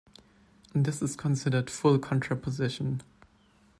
This 0.73 0.99
is 1.03 1.15
considered 1.15 1.69
full 1.69 1.99
contraposition. 1.99 3.01